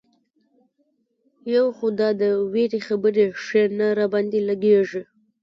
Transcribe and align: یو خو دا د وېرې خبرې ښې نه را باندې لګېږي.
یو 1.55 1.65
خو 1.77 1.85
دا 1.99 2.09
د 2.21 2.23
وېرې 2.53 2.79
خبرې 2.87 3.25
ښې 3.43 3.63
نه 3.79 3.87
را 3.97 4.05
باندې 4.13 4.39
لګېږي. 4.49 5.01